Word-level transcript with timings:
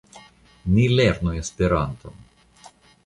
Ni 0.77 0.85
lernu 0.99 1.35
Esperanton. 1.43 2.17